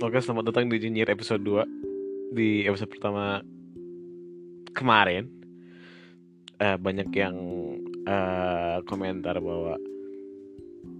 [0.00, 3.44] Oke, selamat datang di Nyinyir episode 2 Di episode pertama
[4.72, 5.28] kemarin
[6.56, 7.36] eh, Banyak yang
[8.08, 9.76] eh, komentar bahwa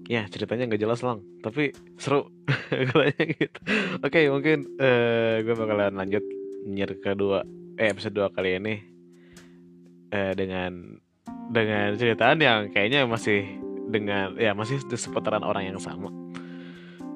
[0.05, 1.25] Ya ceritanya nggak jelas lang.
[1.41, 2.29] Tapi seru
[3.41, 3.59] gitu.
[4.05, 6.25] Oke mungkin eh, gue bakalan lanjut
[6.69, 7.41] Nyinyir kedua
[7.80, 8.75] Eh episode 2 kali ini
[10.12, 11.01] eh, Dengan
[11.48, 13.48] Dengan ceritaan yang kayaknya masih
[13.89, 16.12] Dengan Ya masih seputaran orang yang sama.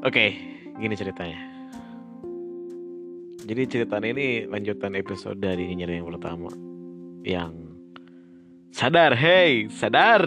[0.01, 0.33] Oke
[0.81, 1.55] Gini ceritanya
[3.45, 6.51] jadi cerita ini lanjutan episode dari nyinyir yang pertama
[7.25, 7.53] yang
[8.75, 10.25] sadar, hey, sadar.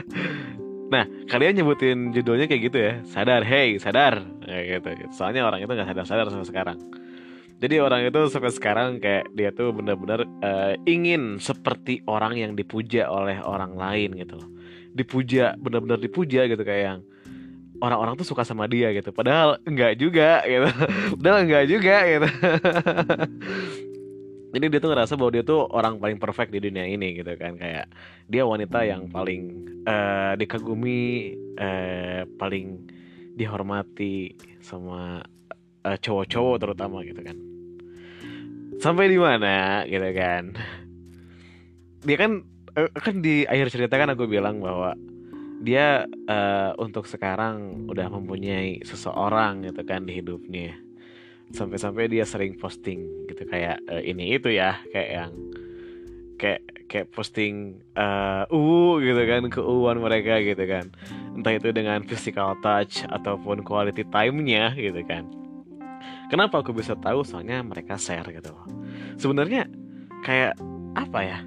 [0.94, 4.88] nah, kalian nyebutin judulnya kayak gitu ya, sadar, hey, sadar, kayak gitu.
[5.12, 6.78] Soalnya orang itu nggak sadar-sadar sampai sekarang.
[7.60, 13.12] Jadi orang itu sampai sekarang kayak dia tuh benar-benar uh, ingin seperti orang yang dipuja
[13.12, 14.48] oleh orang lain gitu loh.
[14.96, 17.00] Dipuja, benar-benar dipuja gitu kayak yang
[17.80, 19.10] orang-orang tuh suka sama dia gitu.
[19.10, 20.68] Padahal enggak juga gitu.
[21.18, 22.28] Padahal enggak juga gitu.
[24.50, 27.56] Jadi dia tuh ngerasa bahwa dia tuh orang paling perfect di dunia ini gitu kan.
[27.56, 27.88] Kayak
[28.26, 29.42] dia wanita yang paling
[29.86, 32.84] uh, dikagumi uh, paling
[33.38, 35.22] dihormati sama
[35.86, 37.36] uh, cowok-cowok terutama gitu kan.
[38.82, 40.52] Sampai di mana gitu kan.
[42.04, 42.32] Dia kan
[42.74, 44.94] kan di akhir cerita kan aku bilang bahwa
[45.60, 50.72] dia uh, untuk sekarang udah mempunyai seseorang gitu kan di hidupnya.
[51.52, 55.32] Sampai-sampai dia sering posting gitu kayak uh, ini itu ya kayak yang
[56.40, 60.88] kayak kayak posting uh, uh gitu kan keuuan mereka gitu kan.
[61.36, 65.28] Entah itu dengan physical touch ataupun quality time-nya gitu kan.
[66.32, 67.20] Kenapa aku bisa tahu?
[67.26, 68.64] Soalnya mereka share gitu loh.
[69.20, 69.68] Sebenarnya
[70.24, 70.56] kayak
[70.96, 71.38] apa ya?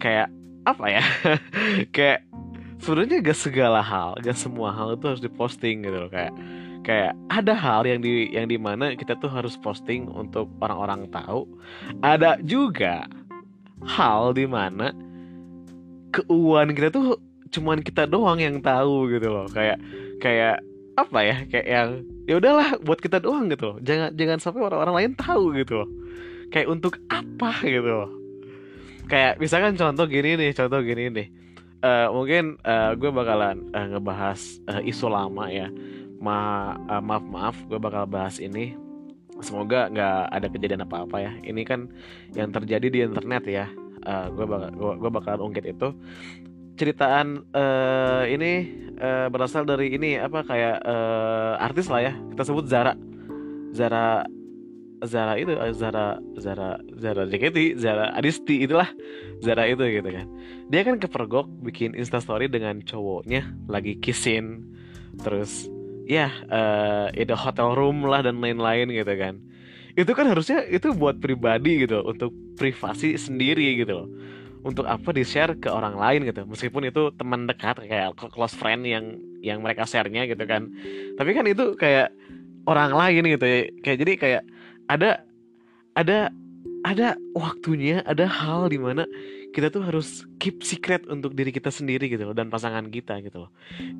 [0.00, 0.28] Kayak
[0.64, 1.04] apa ya?
[1.96, 2.24] Kayak
[2.82, 6.34] sebenarnya gak segala hal gak semua hal itu harus diposting gitu loh kayak
[6.84, 11.48] kayak ada hal yang di yang di mana kita tuh harus posting untuk orang-orang tahu.
[12.04, 13.08] Ada juga
[13.88, 14.92] hal di mana
[16.12, 17.18] keuangan kita tuh
[17.50, 19.48] cuman kita doang yang tahu gitu loh.
[19.48, 19.80] Kayak
[20.20, 20.60] kayak
[20.94, 21.88] apa ya kayak yang
[22.28, 23.76] ya udahlah buat kita doang gitu loh.
[23.80, 25.88] Jangan jangan sampai orang-orang lain tahu gitu loh.
[26.52, 28.12] Kayak untuk apa gitu loh.
[29.08, 31.28] Kayak misalkan contoh gini nih contoh gini nih
[31.84, 34.40] uh, mungkin uh, gue bakalan uh, ngebahas
[34.72, 35.68] uh, isu lama ya.
[36.24, 38.72] Ma uh, maaf maaf, gue bakal bahas ini.
[39.44, 41.32] Semoga nggak ada kejadian apa-apa ya.
[41.44, 41.92] Ini kan
[42.32, 43.68] yang terjadi di internet ya.
[44.08, 45.92] Uh, gue bakal gue bakalan ungkit itu.
[46.74, 48.66] Ceritaan uh, ini
[48.98, 52.12] uh, berasal dari ini apa kayak uh, artis lah ya.
[52.32, 52.96] Kita sebut Zara.
[53.74, 54.26] Zara
[55.04, 58.88] Zara itu eh, Zara Zara Zara JKT Zara Adisti itulah
[59.44, 60.26] Zara itu gitu kan.
[60.72, 64.64] Dia kan kepergok bikin instastory dengan cowoknya lagi kissing
[65.22, 65.70] terus
[66.04, 69.40] ya uh, itu hotel room lah dan lain-lain gitu kan.
[69.94, 74.08] Itu kan harusnya itu buat pribadi gitu untuk privasi sendiri gitu loh.
[74.64, 78.88] Untuk apa di share ke orang lain gitu meskipun itu teman dekat kayak close friend
[78.88, 80.72] yang yang mereka sharenya gitu kan.
[81.20, 82.10] Tapi kan itu kayak
[82.64, 83.60] orang lain gitu ya.
[83.84, 84.42] Kayak jadi kayak
[84.88, 85.24] ada
[85.94, 86.28] ada
[86.84, 89.08] ada waktunya ada hal di mana
[89.54, 93.46] kita tuh harus keep secret untuk diri kita sendiri gitu loh dan pasangan kita gitu
[93.46, 93.50] loh.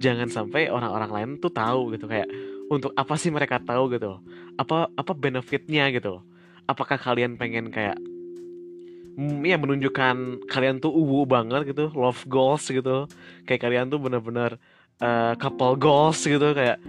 [0.03, 2.27] Jangan sampai orang-orang lain tuh tahu gitu kayak
[2.69, 4.21] untuk apa sih mereka tahu gitu loh.
[4.59, 6.23] Apa apa benefitnya gitu loh.
[6.67, 7.97] Apakah kalian pengen kayak
[9.15, 13.06] mm, ya menunjukkan kalian tuh uwu banget gitu love goals gitu
[13.47, 14.59] kayak kalian tuh bener-bener
[14.99, 16.83] uh, couple goals gitu kayak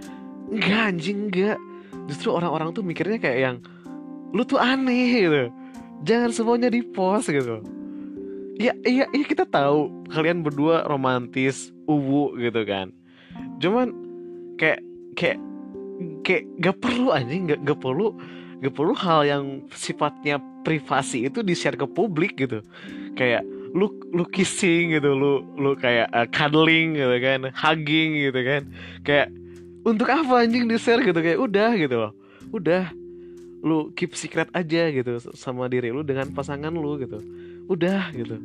[0.50, 1.58] enggak anjing enggak.
[2.10, 3.56] Justru orang-orang tuh mikirnya kayak yang
[4.36, 5.48] lu tuh aneh gitu.
[6.04, 7.64] Jangan semuanya di post gitu.
[8.60, 12.92] Ya iya iya kita tahu kalian berdua romantis uwu gitu kan.
[13.64, 13.96] Cuman
[14.60, 14.84] kayak
[15.16, 15.40] kayak
[16.20, 17.48] kayak gak perlu anjing.
[17.48, 18.12] Gak, gak perlu
[18.60, 22.60] gak perlu hal yang sifatnya privasi itu di share ke publik gitu.
[23.16, 23.40] Kayak
[23.72, 25.16] lu lu kissing gitu.
[25.16, 27.48] Lu lu kayak uh, cuddling gitu kan.
[27.56, 28.62] Hugging gitu kan.
[29.00, 29.28] Kayak
[29.88, 31.16] untuk apa anjing di share gitu.
[31.24, 32.12] Kayak udah gitu loh.
[32.52, 32.92] Udah
[33.66, 37.18] lu keep secret aja gitu sama diri lu dengan pasangan lu gitu.
[37.66, 38.38] Udah gitu.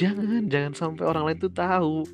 [0.00, 2.08] Jangan jangan sampai orang lain tuh tahu.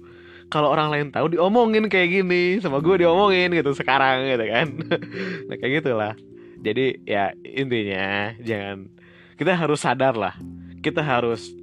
[0.51, 4.67] Kalau orang lain tahu diomongin kayak gini sama gue diomongin gitu sekarang gitu kan.
[5.47, 6.15] Nah kayak gitulah.
[6.59, 8.91] Jadi ya intinya jangan
[9.39, 10.35] kita harus sadar lah.
[10.83, 11.55] Kita harus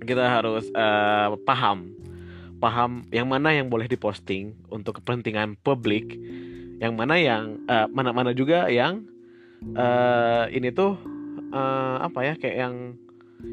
[0.00, 1.92] kita harus uh, paham.
[2.56, 6.16] Paham yang mana yang boleh diposting untuk kepentingan publik.
[6.80, 9.04] Yang mana yang uh, mana-mana juga yang
[9.76, 10.96] uh, ini tuh
[11.52, 12.74] uh, apa ya kayak yang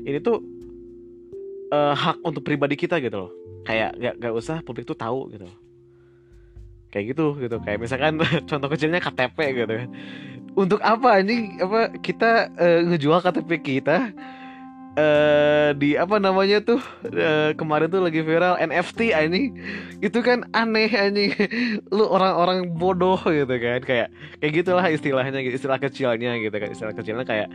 [0.03, 0.43] ini tuh
[1.71, 3.31] uh, hak untuk pribadi kita gitu loh.
[3.67, 5.47] Kayak gak, gak usah publik tuh tahu gitu.
[6.91, 7.55] Kayak gitu gitu.
[7.63, 8.19] Kayak misalkan
[8.49, 9.75] contoh kecilnya KTP gitu.
[10.57, 14.11] Untuk apa ini apa kita uh, ngejual KTP kita
[14.97, 16.81] uh, di apa namanya tuh
[17.13, 19.53] uh, kemarin tuh lagi viral NFT ini
[20.01, 21.31] itu kan aneh ini
[21.95, 24.09] lu orang-orang bodoh gitu kan kayak
[24.41, 27.49] kayak gitulah istilahnya istilah kecilnya gitu kan istilah kecilnya kayak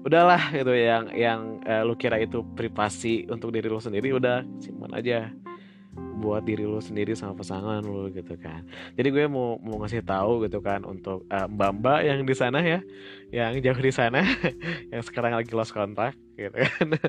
[0.00, 4.96] udahlah gitu yang yang uh, lu kira itu privasi untuk diri lu sendiri udah simpan
[4.96, 5.28] aja
[6.20, 8.62] buat diri lu sendiri sama pasangan lu gitu kan.
[8.94, 12.60] Jadi gue mau mau ngasih tahu gitu kan untuk uh, mbak mbak yang di sana
[12.60, 12.80] ya
[13.32, 14.20] yang jauh di sana
[14.92, 16.86] yang sekarang lagi lost kontak gitu kan.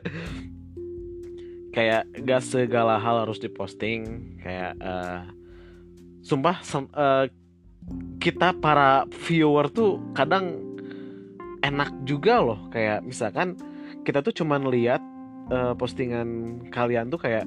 [1.76, 5.24] Kayak gak segala hal harus diposting kayak uh,
[6.20, 6.60] sumpah
[6.92, 7.32] uh,
[8.20, 10.60] kita para viewer tuh kadang
[11.64, 12.60] enak juga loh.
[12.76, 13.56] Kayak misalkan
[14.04, 15.00] kita tuh cuman lihat
[15.52, 17.44] uh, postingan kalian tuh kayak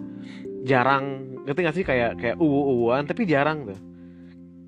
[0.69, 1.85] jarang ngerti gak sih?
[1.85, 3.81] Kayak kayak uwu-uwuan tapi jarang tuh.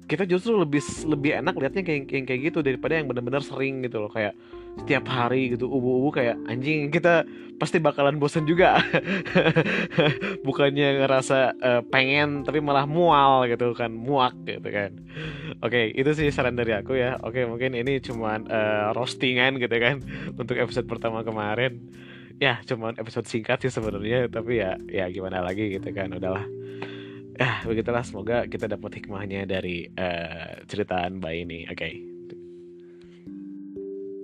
[0.06, 4.06] Kita justru lebih lebih enak liatnya kayak kayak, kayak gitu daripada yang benar-benar sering gitu
[4.06, 4.10] loh.
[4.10, 4.38] Kayak
[4.76, 7.24] setiap hari gitu ubu-ubu kayak anjing kita
[7.56, 8.76] pasti bakalan bosan juga.
[10.46, 14.94] Bukannya ngerasa uh, pengen tapi malah mual gitu kan muak gitu kan.
[15.64, 17.16] Oke okay, itu sih saran dari aku ya.
[17.24, 20.04] Oke okay, mungkin ini cuman uh, roastingan gitu kan
[20.40, 21.80] untuk episode pertama kemarin
[22.36, 26.44] ya cuman episode singkat sih sebenarnya tapi ya ya gimana lagi gitu kan udahlah.
[27.36, 31.76] Ya begitulah semoga kita dapat hikmahnya dari uh, ceritaan Mbak ini oke.
[31.76, 31.94] Okay.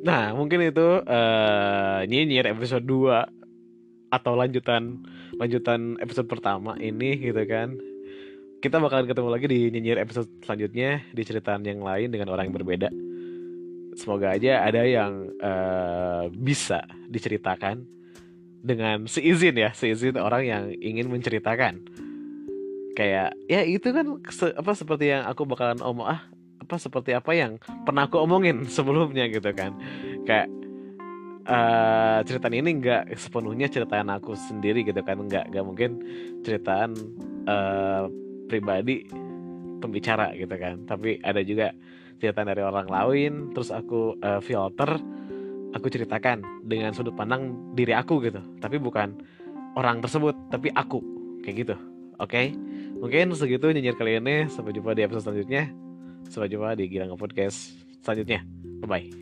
[0.03, 4.99] nah mungkin itu uh, nyinyir episode 2 atau lanjutan
[5.39, 7.77] lanjutan episode pertama ini gitu kan.
[8.63, 12.57] Kita bakalan ketemu lagi di nyinyir episode selanjutnya di ceritaan yang lain dengan orang yang
[12.57, 12.89] berbeda.
[13.93, 16.83] Semoga aja ada yang uh, bisa
[17.13, 18.02] diceritakan
[18.63, 21.83] dengan seizin ya seizin orang yang ingin menceritakan.
[22.95, 26.23] Kayak ya itu kan se apa seperti yang aku bakalan omong ah
[26.63, 29.75] apa seperti apa yang pernah aku omongin sebelumnya gitu kan.
[30.23, 30.49] Kayak
[31.51, 35.19] uh, ceritaan ini nggak sepenuhnya ceritaan aku sendiri gitu kan.
[35.19, 35.91] Nggak nggak mungkin
[36.47, 36.95] ceritaan
[37.51, 38.07] uh,
[38.47, 39.11] pribadi
[39.83, 40.87] pembicara gitu kan.
[40.87, 41.75] Tapi ada juga
[42.23, 44.95] ceritaan dari orang lain terus aku uh, filter
[45.73, 48.41] aku ceritakan dengan sudut pandang diri aku gitu.
[48.61, 49.17] Tapi bukan
[49.77, 51.01] orang tersebut tapi aku.
[51.43, 51.77] Kayak gitu.
[52.23, 52.29] Oke?
[52.29, 52.47] Okay?
[53.03, 54.47] mungkin segitu nyinyir kali ini.
[54.47, 55.73] Sampai jumpa di episode selanjutnya.
[56.31, 57.75] Sampai jumpa di Girang Podcast
[58.05, 58.47] selanjutnya.
[58.83, 59.22] Bye bye